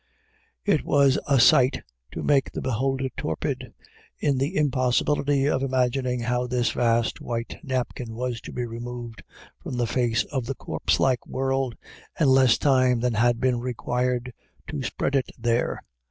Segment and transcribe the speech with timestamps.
[0.65, 3.71] It was a sight to make the beholder torpid,
[4.17, 9.21] in the impossibility of imagining how this vast white napkin was to be removed
[9.61, 11.75] from the face of the corpse like world
[12.19, 14.33] in less time than had been required
[14.69, 15.83] to spread it there.